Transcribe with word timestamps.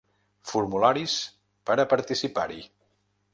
Formularis 0.51 1.17
per 1.71 1.77
a 1.77 1.87
participar-hi. 1.93 2.65